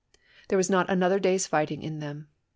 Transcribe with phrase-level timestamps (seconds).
[0.47, 2.27] There was not another day's fighting in them.